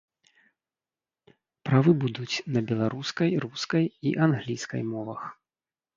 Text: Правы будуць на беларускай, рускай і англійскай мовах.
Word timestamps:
Правы 1.69 1.91
будуць 2.03 2.35
на 2.55 2.59
беларускай, 2.71 3.29
рускай 3.47 3.85
і 4.13 4.15
англійскай 4.29 4.81
мовах. 4.93 5.21